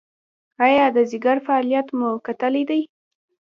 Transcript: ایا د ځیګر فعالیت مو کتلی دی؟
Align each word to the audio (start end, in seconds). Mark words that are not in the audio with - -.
ایا 0.65 0.85
د 0.95 0.97
ځیګر 1.11 1.37
فعالیت 1.45 1.87
مو 1.97 2.09
کتلی 2.27 2.63
دی؟ 2.69 2.81